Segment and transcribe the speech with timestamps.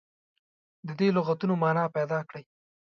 [0.87, 2.43] د دې لغتونو معنا پیداکړي.